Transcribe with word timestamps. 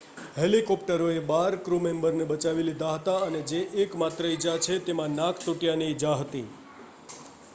હેલિકોપ્ટરોએ 0.35 1.17
બાર 1.25 1.57
ક્રૂમેમ્બરને 1.65 2.25
બચાવી 2.31 2.65
લીધા 2.69 2.95
હતા 2.95 3.19
અને 3.25 3.41
જે 3.45 3.59
એકમાત્ર 3.83 4.29
ઈજા 4.29 4.57
છે 4.61 4.77
તેમાં 4.87 5.15
નાક 5.15 5.43
તૂટ્યાંની 5.43 5.91
ઈજા 5.91 6.15
હતી 6.17 6.45